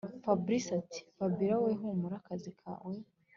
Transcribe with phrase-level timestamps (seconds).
[0.23, 2.93] fabric ati”fabiora wowe humura akazi kawe